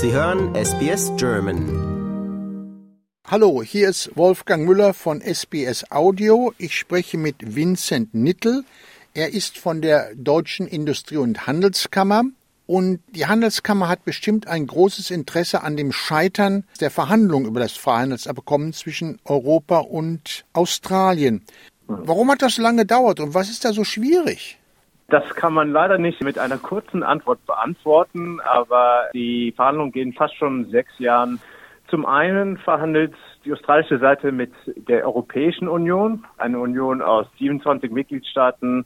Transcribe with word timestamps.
Sie 0.00 0.12
hören 0.12 0.54
SBS 0.54 1.10
German. 1.16 2.86
Hallo, 3.26 3.64
hier 3.64 3.88
ist 3.88 4.12
Wolfgang 4.14 4.64
Müller 4.64 4.94
von 4.94 5.20
SBS 5.20 5.90
Audio. 5.90 6.52
Ich 6.56 6.78
spreche 6.78 7.18
mit 7.18 7.56
Vincent 7.56 8.14
Nittel. 8.14 8.62
Er 9.12 9.34
ist 9.34 9.58
von 9.58 9.82
der 9.82 10.14
Deutschen 10.14 10.68
Industrie- 10.68 11.16
und 11.16 11.48
Handelskammer. 11.48 12.22
Und 12.68 13.00
die 13.08 13.26
Handelskammer 13.26 13.88
hat 13.88 14.04
bestimmt 14.04 14.46
ein 14.46 14.68
großes 14.68 15.10
Interesse 15.10 15.64
an 15.64 15.76
dem 15.76 15.90
Scheitern 15.90 16.62
der 16.80 16.92
Verhandlungen 16.92 17.46
über 17.46 17.58
das 17.58 17.72
Freihandelsabkommen 17.72 18.74
zwischen 18.74 19.18
Europa 19.24 19.78
und 19.78 20.44
Australien. 20.52 21.42
Warum 21.88 22.30
hat 22.30 22.42
das 22.42 22.56
lange 22.58 22.82
gedauert 22.82 23.18
und 23.18 23.34
was 23.34 23.50
ist 23.50 23.64
da 23.64 23.72
so 23.72 23.82
schwierig? 23.82 24.57
Das 25.10 25.24
kann 25.34 25.54
man 25.54 25.72
leider 25.72 25.96
nicht 25.96 26.22
mit 26.22 26.38
einer 26.38 26.58
kurzen 26.58 27.02
Antwort 27.02 27.44
beantworten, 27.46 28.40
aber 28.40 29.08
die 29.14 29.52
Verhandlungen 29.56 29.90
gehen 29.90 30.12
fast 30.12 30.36
schon 30.36 30.66
sechs 30.70 30.98
Jahren. 30.98 31.40
Zum 31.88 32.04
einen 32.04 32.58
verhandelt 32.58 33.14
die 33.42 33.54
australische 33.54 33.98
Seite 33.98 34.32
mit 34.32 34.52
der 34.66 35.06
Europäischen 35.06 35.66
Union, 35.66 36.26
eine 36.36 36.58
Union 36.58 37.00
aus 37.00 37.26
27 37.38 37.90
Mitgliedstaaten 37.90 38.84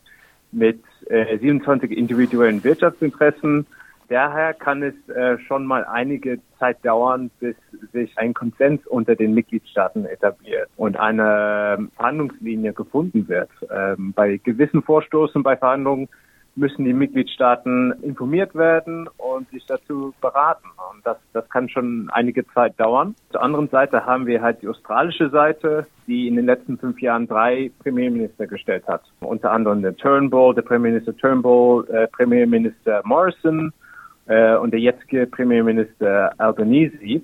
mit 0.52 0.80
äh, 1.06 1.38
27 1.38 1.90
individuellen 1.90 2.62
Wirtschaftsinteressen 2.62 3.66
daher 4.08 4.54
kann 4.54 4.82
es 4.82 4.94
äh, 5.08 5.38
schon 5.46 5.66
mal 5.66 5.84
einige 5.84 6.38
Zeit 6.58 6.84
dauern, 6.84 7.30
bis 7.40 7.56
sich 7.92 8.16
ein 8.18 8.34
Konsens 8.34 8.86
unter 8.86 9.16
den 9.16 9.34
Mitgliedstaaten 9.34 10.06
etabliert 10.06 10.68
und 10.76 10.96
eine 10.96 11.76
ähm, 11.78 11.90
Verhandlungslinie 11.96 12.72
gefunden 12.72 13.28
wird. 13.28 13.50
Ähm, 13.70 14.12
bei 14.14 14.36
gewissen 14.36 14.82
Vorstoßen 14.82 15.42
bei 15.42 15.56
Verhandlungen 15.56 16.08
müssen 16.54 16.84
die 16.84 16.92
Mitgliedstaaten 16.92 17.92
informiert 18.02 18.54
werden 18.54 19.08
und 19.16 19.48
sich 19.50 19.64
dazu 19.66 20.12
beraten. 20.20 20.68
Und 20.92 21.04
das, 21.06 21.16
das 21.32 21.48
kann 21.48 21.68
schon 21.68 22.10
einige 22.12 22.46
Zeit 22.48 22.78
dauern. 22.78 23.14
Zur 23.30 23.42
anderen 23.42 23.68
Seite 23.68 24.04
haben 24.04 24.26
wir 24.26 24.42
halt 24.42 24.60
die 24.62 24.68
australische 24.68 25.30
Seite, 25.30 25.86
die 26.06 26.28
in 26.28 26.36
den 26.36 26.46
letzten 26.46 26.78
fünf 26.78 27.00
Jahren 27.00 27.26
drei 27.26 27.70
Premierminister 27.82 28.46
gestellt 28.46 28.86
hat. 28.86 29.02
Unter 29.20 29.50
anderem 29.50 29.82
der 29.82 29.96
Turnbull, 29.96 30.54
der 30.54 30.62
Premierminister 30.62 31.16
Turnbull, 31.16 31.88
äh, 31.90 32.06
Premierminister 32.08 33.00
Morrison 33.04 33.72
äh, 34.26 34.56
und 34.56 34.72
der 34.72 34.80
jetzige 34.80 35.26
Premierminister 35.26 36.32
Albanese. 36.38 37.22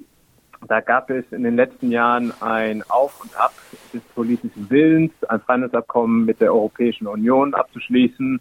Da 0.66 0.80
gab 0.80 1.10
es 1.10 1.24
in 1.30 1.44
den 1.44 1.56
letzten 1.56 1.90
Jahren 1.90 2.32
ein 2.40 2.82
Auf 2.88 3.22
und 3.22 3.36
Ab 3.38 3.52
des 3.92 4.02
politischen 4.14 4.68
Willens, 4.68 5.12
ein 5.28 5.40
Freihandelsabkommen 5.40 6.24
mit 6.24 6.40
der 6.40 6.52
Europäischen 6.52 7.06
Union 7.06 7.54
abzuschließen. 7.54 8.40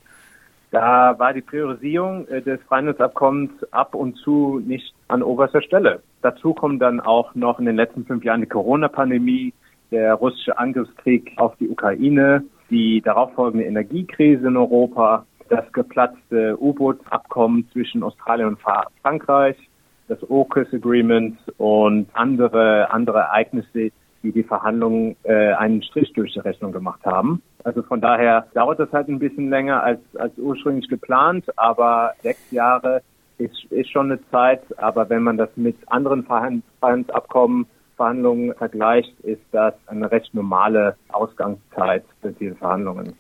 Da 0.72 1.18
war 1.18 1.34
die 1.34 1.42
Priorisierung 1.42 2.28
äh, 2.28 2.42
des 2.42 2.62
Freihandelsabkommens 2.64 3.52
ab 3.72 3.96
und 3.96 4.18
zu 4.18 4.60
nicht 4.66 4.94
an 5.08 5.24
oberster 5.24 5.62
Stelle. 5.62 6.02
Dazu 6.22 6.54
kommt 6.54 6.82
dann 6.82 7.00
auch 7.00 7.36
noch 7.36 7.60
in 7.60 7.66
den 7.66 7.76
letzten 7.76 8.06
fünf 8.06 8.24
Jahren 8.24 8.42
die 8.42 8.48
Corona-Pandemie, 8.48 9.54
der 9.92 10.16
russische 10.16 10.58
Angriffskrieg 10.58 11.32
auf 11.38 11.56
die 11.58 11.70
Ukraine, 11.70 12.44
die 12.70 13.02
darauffolgende 13.02 13.66
Energiekrise 13.66 14.48
in 14.48 14.58
Europa 14.58 15.26
das 15.50 15.72
geplatzte 15.74 16.58
U-Boot-Abkommen 16.62 17.68
zwischen 17.72 18.04
Australien 18.04 18.50
und 18.50 18.60
Frankreich, 19.02 19.58
das 20.08 20.20
AUKUS 20.30 20.74
Agreement 20.74 21.38
und 21.58 22.08
andere, 22.14 22.92
andere 22.92 23.20
Ereignisse, 23.20 23.92
die 24.24 24.32
die 24.32 24.44
Verhandlungen 24.44 25.16
äh, 25.24 25.54
einen 25.54 25.84
Strich 25.84 26.12
durch 26.14 26.34
die 26.34 26.40
Rechnung 26.40 26.72
gemacht 26.72 27.06
haben. 27.06 27.42
Also 27.64 27.84
von 27.84 28.02
daher 28.02 28.48
dauert 28.54 28.80
das 28.80 28.92
halt 28.92 29.10
ein 29.10 29.20
bisschen 29.20 29.50
länger 29.50 29.84
als, 29.84 30.00
als 30.18 30.38
ursprünglich 30.38 30.88
geplant, 30.88 31.46
aber 31.58 32.14
sechs 32.22 32.52
Jahre 32.52 33.02
ist, 33.38 33.66
ist 33.72 33.92
schon 33.92 34.12
eine 34.12 34.20
Zeit. 34.30 34.62
Aber 34.78 35.10
wenn 35.10 35.24
man 35.24 35.38
das 35.38 35.50
mit 35.56 35.76
anderen 35.88 36.24
Verhandlungsabkommen, 36.24 37.68
Verhandlungen 37.96 38.54
vergleicht, 38.54 39.20
ist 39.22 39.42
das 39.52 39.74
eine 39.88 40.12
recht 40.12 40.34
normale 40.34 40.96
Ausgangszeit 41.10 42.04
für 42.22 42.32
diese 42.32 42.56
Verhandlungen. 42.56 43.14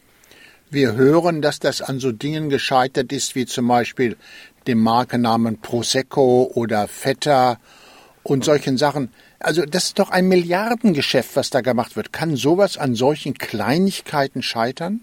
Wir 0.69 0.95
hören, 0.95 1.41
dass 1.41 1.59
das 1.59 1.81
an 1.81 1.99
so 1.99 2.11
Dingen 2.11 2.49
gescheitert 2.49 3.13
ist, 3.13 3.35
wie 3.35 3.45
zum 3.45 3.69
Beispiel 3.69 4.17
dem 4.67 4.79
Markennamen 4.79 5.61
Prosecco 5.61 6.51
oder 6.53 6.89
Feta 6.89 7.57
und 8.23 8.43
solchen 8.43 8.77
Sachen. 8.77 9.09
Also 9.39 9.63
das 9.65 9.85
ist 9.85 9.99
doch 9.99 10.09
ein 10.09 10.27
Milliardengeschäft, 10.27 11.37
was 11.37 11.51
da 11.51 11.61
gemacht 11.61 11.95
wird. 11.95 12.11
Kann 12.11 12.35
sowas 12.35 12.77
an 12.77 12.95
solchen 12.95 13.35
Kleinigkeiten 13.35 14.43
scheitern? 14.43 14.99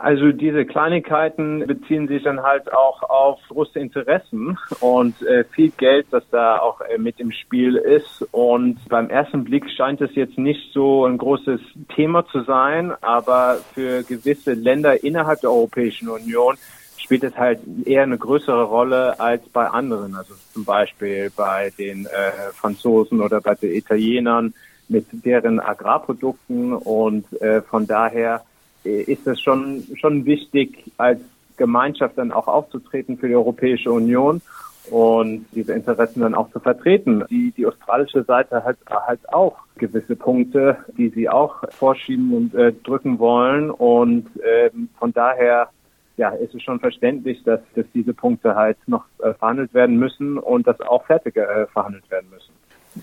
Also 0.00 0.30
diese 0.30 0.64
Kleinigkeiten 0.64 1.66
beziehen 1.66 2.06
sich 2.06 2.22
dann 2.22 2.44
halt 2.44 2.72
auch 2.72 3.02
auf 3.02 3.40
große 3.48 3.80
Interessen 3.80 4.56
und 4.78 5.20
äh, 5.22 5.42
viel 5.42 5.70
Geld, 5.70 6.06
das 6.12 6.22
da 6.30 6.60
auch 6.60 6.80
äh, 6.82 6.98
mit 6.98 7.18
im 7.18 7.32
Spiel 7.32 7.74
ist. 7.74 8.24
Und 8.30 8.78
beim 8.88 9.10
ersten 9.10 9.42
Blick 9.42 9.68
scheint 9.68 10.00
es 10.00 10.14
jetzt 10.14 10.38
nicht 10.38 10.72
so 10.72 11.04
ein 11.04 11.18
großes 11.18 11.60
Thema 11.96 12.24
zu 12.28 12.42
sein, 12.42 12.92
aber 13.00 13.58
für 13.74 14.04
gewisse 14.04 14.52
Länder 14.52 15.02
innerhalb 15.02 15.40
der 15.40 15.50
Europäischen 15.50 16.08
Union 16.08 16.54
spielt 16.96 17.24
es 17.24 17.36
halt 17.36 17.58
eher 17.84 18.04
eine 18.04 18.18
größere 18.18 18.62
Rolle 18.62 19.18
als 19.18 19.48
bei 19.48 19.66
anderen. 19.66 20.14
Also 20.14 20.34
zum 20.52 20.64
Beispiel 20.64 21.32
bei 21.34 21.72
den 21.76 22.06
äh, 22.06 22.52
Franzosen 22.52 23.20
oder 23.20 23.40
bei 23.40 23.56
den 23.56 23.74
Italienern 23.74 24.54
mit 24.88 25.06
deren 25.10 25.58
Agrarprodukten 25.58 26.72
und 26.72 27.24
äh, 27.42 27.62
von 27.62 27.88
daher 27.88 28.42
ist 28.88 29.26
es 29.26 29.40
schon, 29.40 29.84
schon 29.94 30.24
wichtig, 30.24 30.84
als 30.96 31.20
Gemeinschaft 31.56 32.16
dann 32.16 32.32
auch 32.32 32.48
aufzutreten 32.48 33.18
für 33.18 33.28
die 33.28 33.34
Europäische 33.34 33.92
Union 33.92 34.40
und 34.90 35.46
diese 35.52 35.74
Interessen 35.74 36.20
dann 36.20 36.34
auch 36.34 36.50
zu 36.50 36.60
vertreten. 36.60 37.24
Die, 37.28 37.52
die 37.52 37.66
australische 37.66 38.24
Seite 38.24 38.64
hat 38.64 38.76
halt 38.88 39.20
auch 39.32 39.58
gewisse 39.76 40.16
Punkte, 40.16 40.78
die 40.96 41.08
sie 41.10 41.28
auch 41.28 41.62
vorschieben 41.70 42.32
und 42.34 42.54
äh, 42.54 42.72
drücken 42.72 43.18
wollen. 43.18 43.70
Und 43.70 44.28
ähm, 44.44 44.88
von 44.98 45.12
daher 45.12 45.68
ja, 46.16 46.30
ist 46.30 46.54
es 46.54 46.62
schon 46.62 46.80
verständlich, 46.80 47.42
dass, 47.44 47.60
dass 47.74 47.86
diese 47.94 48.12
Punkte 48.12 48.54
halt 48.54 48.76
noch 48.86 49.04
äh, 49.22 49.34
verhandelt 49.34 49.72
werden 49.74 49.98
müssen 49.98 50.38
und 50.38 50.66
dass 50.66 50.80
auch 50.80 51.04
fertig 51.06 51.36
äh, 51.36 51.66
verhandelt 51.66 52.10
werden 52.10 52.28
müssen. 52.30 52.52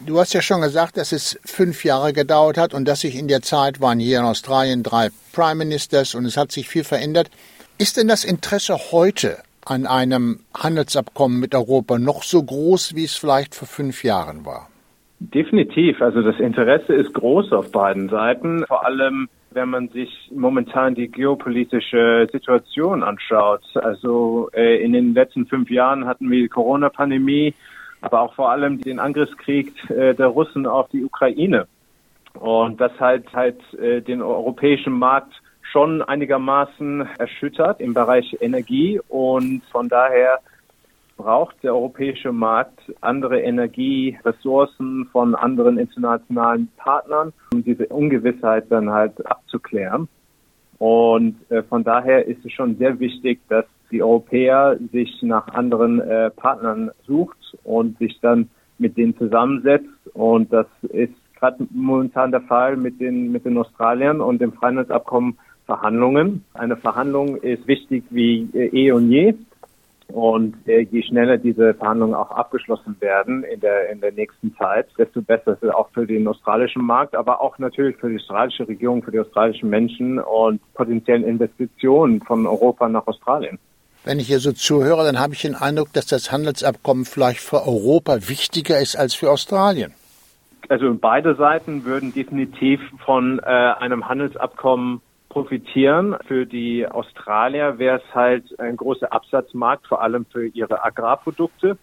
Du 0.03 0.19
hast 0.19 0.33
ja 0.33 0.41
schon 0.41 0.61
gesagt, 0.61 0.97
dass 0.97 1.11
es 1.11 1.39
fünf 1.45 1.85
Jahre 1.85 2.11
gedauert 2.11 2.57
hat 2.57 2.73
und 2.73 2.87
dass 2.87 3.01
sich 3.01 3.17
in 3.17 3.27
der 3.27 3.41
Zeit 3.41 3.79
waren 3.81 3.99
hier 3.99 4.19
in 4.19 4.25
Australien 4.25 4.83
drei 4.83 5.09
Prime 5.33 5.55
Ministers 5.55 6.15
und 6.15 6.25
es 6.25 6.37
hat 6.37 6.51
sich 6.51 6.67
viel 6.67 6.83
verändert. 6.83 7.29
Ist 7.77 7.97
denn 7.97 8.07
das 8.07 8.23
Interesse 8.23 8.77
heute 8.91 9.37
an 9.65 9.85
einem 9.85 10.39
Handelsabkommen 10.55 11.39
mit 11.39 11.55
Europa 11.55 11.97
noch 11.97 12.23
so 12.23 12.43
groß, 12.43 12.95
wie 12.95 13.05
es 13.05 13.15
vielleicht 13.15 13.55
vor 13.55 13.67
fünf 13.67 14.03
Jahren 14.03 14.45
war? 14.45 14.69
Definitiv. 15.19 16.01
Also 16.01 16.21
das 16.21 16.39
Interesse 16.39 16.93
ist 16.93 17.13
groß 17.13 17.51
auf 17.53 17.71
beiden 17.71 18.09
Seiten. 18.09 18.65
Vor 18.67 18.85
allem, 18.85 19.29
wenn 19.51 19.69
man 19.69 19.89
sich 19.89 20.29
momentan 20.33 20.95
die 20.95 21.07
geopolitische 21.07 22.27
Situation 22.31 23.01
anschaut. 23.01 23.63
Also 23.75 24.49
äh, 24.53 24.83
in 24.83 24.93
den 24.93 25.13
letzten 25.13 25.45
fünf 25.47 25.69
Jahren 25.69 26.05
hatten 26.05 26.29
wir 26.29 26.41
die 26.41 26.49
Corona-Pandemie 26.49 27.53
aber 28.01 28.21
auch 28.21 28.35
vor 28.35 28.51
allem 28.51 28.81
den 28.81 28.99
Angriffskrieg 28.99 29.73
äh, 29.89 30.13
der 30.13 30.27
Russen 30.27 30.65
auf 30.65 30.89
die 30.89 31.03
Ukraine. 31.03 31.67
Und 32.33 32.81
das 32.81 32.91
halt 32.99 33.31
halt 33.33 33.61
den 33.79 34.21
europäischen 34.21 34.91
Markt 34.91 35.41
schon 35.71 36.01
einigermaßen 36.01 37.07
erschüttert 37.17 37.79
im 37.79 37.93
Bereich 37.93 38.35
Energie 38.41 38.99
und 39.07 39.63
von 39.71 39.87
daher 39.87 40.39
braucht 41.17 41.63
der 41.63 41.73
europäische 41.73 42.31
Markt 42.31 42.79
andere 43.01 43.41
Energieressourcen 43.41 45.07
von 45.11 45.35
anderen 45.35 45.77
internationalen 45.77 46.69
Partnern, 46.77 47.33
um 47.53 47.63
diese 47.63 47.87
Ungewissheit 47.87 48.65
dann 48.69 48.89
halt 48.89 49.25
abzuklären. 49.25 50.07
Und 50.77 51.37
äh, 51.49 51.63
von 51.63 51.83
daher 51.83 52.25
ist 52.25 52.45
es 52.45 52.51
schon 52.51 52.77
sehr 52.77 52.99
wichtig, 52.99 53.39
dass 53.47 53.65
die 53.91 54.03
Europäer 54.03 54.77
sich 54.91 55.21
nach 55.21 55.47
anderen 55.49 55.99
äh, 55.99 56.29
Partnern 56.31 56.91
sucht 57.05 57.37
und 57.63 57.97
sich 57.97 58.19
dann 58.21 58.49
mit 58.77 58.97
denen 58.97 59.17
zusammensetzt. 59.17 59.89
Und 60.13 60.51
das 60.51 60.67
ist 60.89 61.13
gerade 61.39 61.65
momentan 61.71 62.31
der 62.31 62.41
Fall 62.41 62.77
mit 62.77 62.99
den, 62.99 63.31
mit 63.31 63.45
den 63.45 63.57
Australiern 63.57 64.21
und 64.21 64.41
dem 64.41 64.53
Freihandelsabkommen 64.53 65.37
Verhandlungen. 65.65 66.45
Eine 66.53 66.77
Verhandlung 66.77 67.37
ist 67.37 67.67
wichtig 67.67 68.03
wie 68.09 68.47
äh, 68.53 68.67
eh 68.67 68.91
und 68.91 69.09
je. 69.09 69.33
Und 70.07 70.55
äh, 70.67 70.81
je 70.81 71.01
schneller 71.01 71.37
diese 71.37 71.73
Verhandlungen 71.73 72.13
auch 72.13 72.29
abgeschlossen 72.29 72.95
werden 72.99 73.43
in 73.43 73.59
der, 73.59 73.89
in 73.89 74.01
der 74.01 74.11
nächsten 74.11 74.55
Zeit, 74.55 74.87
desto 74.99 75.21
besser 75.21 75.53
ist 75.53 75.63
es 75.63 75.71
auch 75.71 75.89
für 75.89 76.05
den 76.05 76.27
australischen 76.27 76.83
Markt, 76.83 77.15
aber 77.15 77.41
auch 77.41 77.57
natürlich 77.57 77.97
für 77.97 78.09
die 78.09 78.17
australische 78.17 78.67
Regierung, 78.67 79.01
für 79.01 79.11
die 79.11 79.19
australischen 79.19 79.69
Menschen 79.69 80.19
und 80.19 80.61
potenziellen 80.75 81.23
Investitionen 81.23 82.21
von 82.21 82.45
Europa 82.45 82.87
nach 82.87 83.07
Australien. 83.07 83.57
Wenn 84.05 84.19
ich 84.19 84.27
hier 84.27 84.39
so 84.39 84.51
zuhöre, 84.51 85.03
dann 85.03 85.19
habe 85.19 85.33
ich 85.33 85.41
den 85.41 85.55
Eindruck, 85.55 85.91
dass 85.93 86.05
das 86.05 86.31
Handelsabkommen 86.31 87.05
vielleicht 87.05 87.39
für 87.39 87.65
Europa 87.65 88.29
wichtiger 88.29 88.79
ist 88.79 88.95
als 88.95 89.15
für 89.15 89.31
Australien. 89.31 89.93
Also 90.69 90.95
beide 90.99 91.35
Seiten 91.35 91.85
würden 91.85 92.13
definitiv 92.13 92.79
von 93.03 93.39
äh, 93.39 93.43
einem 93.43 94.07
Handelsabkommen 94.07 95.01
profitieren. 95.29 96.15
Für 96.27 96.45
die 96.45 96.87
Australier 96.87 97.79
wäre 97.79 97.97
es 97.97 98.15
halt 98.15 98.59
ein 98.59 98.77
großer 98.77 99.11
Absatzmarkt, 99.11 99.87
vor 99.87 100.01
allem 100.01 100.25
für 100.25 100.47
ihre 100.47 100.85
Agrarprodukte. 100.85 101.77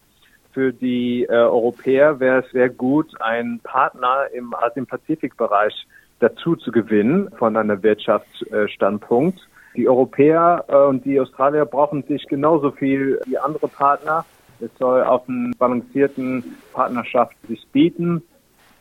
für 0.52 0.72
die 0.72 1.24
äh, 1.24 1.32
Europäer 1.32 2.20
wäre 2.20 2.44
es 2.44 2.50
sehr 2.52 2.68
gut, 2.68 3.20
einen 3.20 3.58
Partner 3.60 4.26
im 4.32 4.54
Asien-Pazifik-Bereich 4.54 5.74
dazu 6.20 6.56
zu 6.56 6.70
gewinnen 6.70 7.30
von 7.36 7.56
einer 7.56 7.82
Wirtschaftsstandpunkt. 7.82 9.40
Die 9.76 9.88
Europäer 9.88 10.64
äh, 10.68 10.76
und 10.76 11.04
die 11.04 11.18
Australier 11.18 11.64
brauchen 11.64 12.02
sich 12.04 12.26
genauso 12.26 12.70
viel 12.70 13.20
wie 13.26 13.38
andere 13.38 13.68
Partner. 13.68 14.24
Es 14.60 14.70
soll 14.78 15.02
auf 15.02 15.28
einen 15.28 15.54
balancierten 15.58 16.56
Partnerschaft 16.72 17.34
sich 17.48 17.66
bieten 17.72 18.22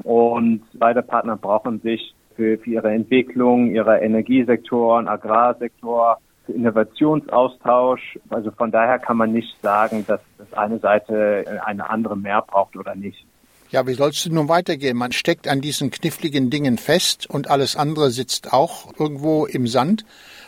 und 0.03 0.61
beide 0.73 1.01
Partner 1.01 1.37
brauchen 1.37 1.79
sich 1.81 2.13
für, 2.35 2.57
für 2.57 2.69
ihre 2.69 2.91
Entwicklung, 2.91 3.67
ihrer 3.67 4.01
Energiesektoren, 4.01 5.07
Agrarsektor, 5.07 6.17
für 6.45 6.53
Innovationsaustausch. 6.53 8.19
Also 8.29 8.51
von 8.51 8.71
daher 8.71 8.99
kann 8.99 9.17
man 9.17 9.31
nicht 9.31 9.59
sagen, 9.61 10.05
dass, 10.07 10.21
dass 10.37 10.53
eine 10.53 10.79
Seite 10.79 11.61
eine 11.65 11.89
andere 11.89 12.17
mehr 12.17 12.41
braucht 12.41 12.75
oder 12.75 12.95
nicht. 12.95 13.25
Ja, 13.71 13.87
wie 13.87 13.93
soll 13.93 14.09
es 14.09 14.29
nun 14.29 14.49
weitergehen? 14.49 14.97
Man 14.97 15.13
steckt 15.13 15.47
an 15.47 15.61
diesen 15.61 15.91
kniffligen 15.91 16.49
Dingen 16.49 16.77
fest 16.77 17.29
und 17.29 17.49
alles 17.49 17.77
andere 17.77 18.09
sitzt 18.09 18.51
auch 18.51 18.91
irgendwo 18.99 19.45
im 19.45 19.65
Sand. 19.65 20.03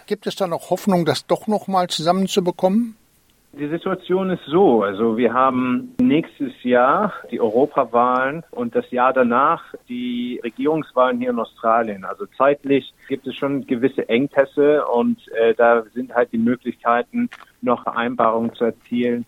Gibt 0.08 0.28
es 0.28 0.36
da 0.36 0.46
noch 0.46 0.70
Hoffnung, 0.70 1.06
das 1.06 1.26
doch 1.26 1.48
noch 1.48 1.70
mal 1.70 1.88
zusammenzubekommen? 1.88 2.98
Die 3.54 3.70
Situation 3.70 4.30
ist 4.30 4.44
so, 4.48 4.84
also 4.84 5.16
wir 5.16 5.32
haben 5.32 5.96
nächstes 6.02 6.52
Jahr 6.64 7.14
die 7.32 7.40
Europawahlen 7.40 8.44
und 8.52 8.76
das 8.76 8.92
Jahr 8.92 9.14
danach 9.14 9.64
die 9.88 10.42
Regierungswahlen 10.44 11.20
hier 11.20 11.30
in 11.30 11.40
Australien. 11.40 12.04
Also 12.04 12.26
zeitlich 12.38 12.94
gibt 13.08 13.26
es 13.26 13.36
schon 13.36 13.66
gewisse 13.68 14.10
Engpässe 14.10 14.86
und 14.88 15.20
äh, 15.34 15.54
da 15.54 15.84
sind 15.94 16.14
halt 16.14 16.34
die 16.34 16.40
Möglichkeiten, 16.40 17.30
noch 17.62 17.84
Vereinbarungen 17.84 18.54
zu 18.56 18.66
erzielen, 18.66 19.26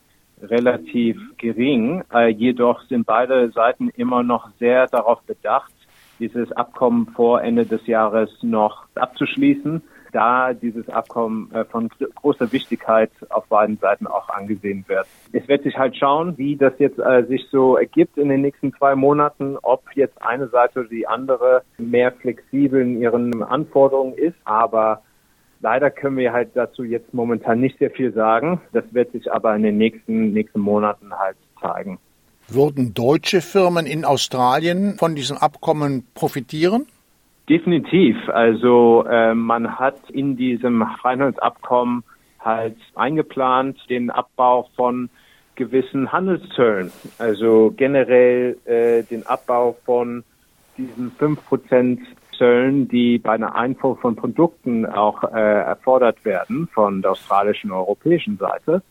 relativ 0.49 1.17
gering. 1.37 2.03
Äh, 2.13 2.29
jedoch 2.29 2.81
sind 2.83 3.05
beide 3.05 3.51
Seiten 3.51 3.89
immer 3.89 4.23
noch 4.23 4.49
sehr 4.59 4.87
darauf 4.87 5.21
bedacht, 5.23 5.71
dieses 6.19 6.51
Abkommen 6.51 7.07
vor 7.07 7.41
Ende 7.41 7.65
des 7.65 7.85
Jahres 7.87 8.29
noch 8.41 8.85
abzuschließen 8.95 9.81
da 10.15 10.53
dieses 10.53 10.87
Abkommen 10.89 11.51
äh, 11.53 11.65
von 11.65 11.89
großer 12.15 12.53
Wichtigkeit 12.53 13.11
auf 13.29 13.47
beiden 13.47 13.77
Seiten 13.77 14.07
auch 14.07 14.29
angesehen 14.29 14.85
wird. 14.87 15.05
Es 15.33 15.45
wird 15.49 15.63
sich 15.63 15.77
halt 15.77 15.97
schauen, 15.97 16.37
wie 16.37 16.55
das 16.55 16.71
jetzt 16.79 16.99
äh, 16.99 17.25
sich 17.25 17.45
so 17.51 17.75
ergibt 17.75 18.17
in 18.17 18.29
den 18.29 18.41
nächsten 18.41 18.73
zwei 18.75 18.95
Monaten, 18.95 19.57
ob 19.61 19.83
jetzt 19.93 20.21
eine 20.21 20.47
Seite 20.47 20.79
oder 20.79 20.89
die 20.89 21.05
andere 21.05 21.63
mehr 21.77 22.13
flexibel 22.13 22.81
in 22.81 23.01
ihren 23.01 23.43
Anforderungen 23.43 24.13
ist. 24.13 24.37
Aber 24.45 25.01
leider 25.65 25.89
können 25.89 26.17
wir 26.17 26.31
halt 26.31 26.51
dazu 26.53 26.83
jetzt 26.83 27.11
momentan 27.11 27.59
nicht 27.59 27.79
sehr 27.79 27.89
viel 27.89 28.13
sagen. 28.13 28.61
Das 28.71 28.83
wird 28.91 29.11
sich 29.13 29.33
aber 29.33 29.55
in 29.55 29.63
den 29.63 29.79
nächsten, 29.79 30.31
nächsten 30.31 30.59
Monaten 30.59 31.11
halt 31.11 31.37
zeigen. 31.59 31.97
Würden 32.47 32.93
deutsche 32.93 33.41
Firmen 33.41 33.87
in 33.87 34.05
Australien 34.05 34.97
von 34.99 35.15
diesem 35.15 35.37
Abkommen 35.37 36.05
profitieren? 36.13 36.85
Definitiv. 37.49 38.15
Also 38.29 39.05
äh, 39.09 39.33
man 39.33 39.79
hat 39.79 39.97
in 40.11 40.37
diesem 40.37 40.85
Freihandelsabkommen 41.01 42.03
halt 42.39 42.77
eingeplant 42.93 43.79
den 43.89 44.11
Abbau 44.11 44.69
von 44.75 45.09
gewissen 45.55 46.11
Handelszöllen. 46.11 46.91
Also 47.17 47.73
generell 47.75 48.57
äh, 48.65 49.01
den 49.01 49.25
Abbau 49.25 49.75
von 49.83 50.23
diesen 50.77 51.11
fünf 51.17 51.43
Prozent 51.47 52.01
Zöllen, 52.37 52.87
die 52.87 53.19
bei 53.19 53.31
einer 53.31 53.55
Einfuhr 53.55 53.97
von 53.97 54.15
Produkten 54.15 54.85
auch 54.85 55.23
äh, 55.23 55.61
erfordert 55.61 56.23
werden 56.25 56.67
von 56.73 57.01
der 57.01 57.11
australischen 57.11 57.71
und 57.71 57.77
europäischen 57.77 58.37
Seite. 58.37 58.81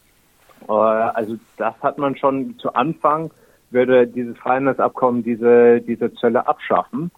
Äh, 0.68 0.72
also 0.72 1.36
das 1.56 1.74
hat 1.82 1.98
man 1.98 2.16
schon 2.16 2.58
zu 2.58 2.72
Anfang 2.74 3.30
würde 3.74 4.06
dieses 4.06 4.38
Freihandelsabkommen 4.38 5.22
diese, 5.22 5.82
diese 5.82 6.14
Zölle 6.14 6.46
abschaffen. 6.46 7.10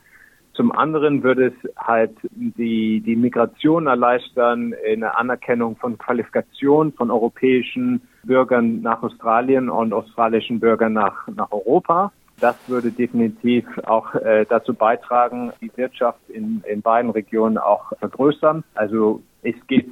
Zum 0.54 0.72
anderen 0.72 1.22
würde 1.22 1.48
es 1.48 1.70
halt 1.76 2.16
die, 2.30 3.00
die 3.00 3.14
Migration 3.14 3.86
erleichtern, 3.86 4.74
eine 4.90 5.16
Anerkennung 5.16 5.76
von 5.76 5.98
Qualifikationen 5.98 6.94
von 6.94 7.10
europäischen 7.10 8.00
Bürgern 8.24 8.80
nach 8.80 9.02
Australien 9.02 9.68
und 9.68 9.92
australischen 9.92 10.58
Bürgern 10.58 10.94
nach, 10.94 11.28
nach 11.28 11.52
Europa. 11.52 12.10
Das 12.40 12.56
würde 12.66 12.90
definitiv 12.90 13.64
auch 13.84 14.14
äh, 14.14 14.44
dazu 14.48 14.74
beitragen, 14.74 15.52
die 15.60 15.70
Wirtschaft 15.76 16.20
in, 16.28 16.62
in 16.68 16.82
beiden 16.82 17.10
Regionen 17.10 17.56
auch 17.56 17.92
vergrößern. 17.98 18.62
Also 18.74 19.22
es 19.42 19.54
gibt 19.68 19.90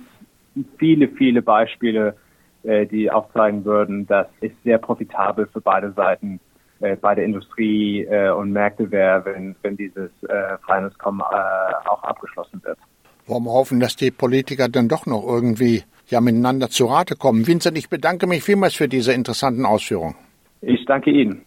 viele, 0.79 1.08
viele 1.08 1.41
Beispiele, 1.41 2.17
äh, 2.64 2.87
die 2.87 3.11
aufzeigen 3.11 3.64
würden, 3.64 4.06
dass 4.06 4.26
es 4.41 4.52
sehr 4.62 4.79
profitabel 4.79 5.46
für 5.46 5.62
beide 5.62 5.93
Seiten 5.93 6.38
äh, 6.81 6.96
bei 6.96 7.14
der 7.14 7.25
Industrie 7.25 8.05
äh, 8.05 8.31
und 8.31 8.52
Märkte 8.52 8.91
wäre, 8.91 9.25
wenn, 9.25 9.56
wenn 9.62 9.76
dieses 9.76 10.11
äh, 10.25 10.58
Freihandelskommen 10.64 11.20
äh, 11.20 11.88
auch 11.88 12.02
abgeschlossen 12.02 12.62
wird. 12.62 12.79
Wollen 13.26 13.44
wir 13.44 13.52
hoffen, 13.52 13.81
dass 13.81 13.96
die 13.96 14.11
Politiker 14.11 14.69
dann 14.69 14.88
doch 14.88 15.06
noch 15.06 15.26
irgendwie 15.26 15.82
ja 16.08 16.20
miteinander 16.20 16.69
zu 16.69 16.87
Rate 16.87 17.17
kommen. 17.17 17.46
Vincent, 17.46 17.79
ich 17.79 17.88
bedanke 17.88 18.26
mich 18.26 18.43
vielmals 18.43 18.75
für 18.75 18.88
diese 18.88 19.14
interessanten 19.14 19.64
Ausführungen. 19.64 20.17
Ich 20.61 20.85
danke 20.85 21.11
Ihnen. 21.11 21.46